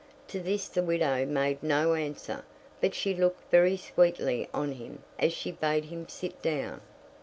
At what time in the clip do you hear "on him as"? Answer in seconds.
4.51-5.31